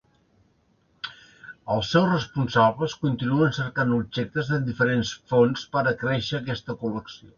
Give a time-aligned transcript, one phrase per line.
[1.75, 7.29] Els seus responsables continuen cercant objectes de diferents fonts per acréixer aquesta col·lecció.